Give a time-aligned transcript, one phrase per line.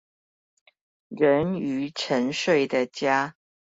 [1.09, 3.35] 人魚沉睡的家